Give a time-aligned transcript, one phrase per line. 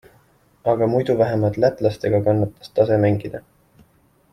[0.73, 3.45] Aga muidu vähemalt lätlastega kannatas tase mängida.